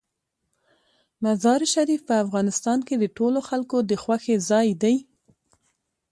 مزارشریف 1.25 2.01
په 2.09 2.15
افغانستان 2.23 2.79
کې 2.87 2.95
د 2.97 3.03
ټولو 3.17 3.39
خلکو 3.49 3.77
د 3.89 3.91
خوښې 4.03 4.35
ځای 4.49 4.67
دی. 4.81 4.95